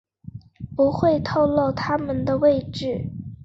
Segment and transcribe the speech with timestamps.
[0.75, 3.11] 不会透漏他们的位置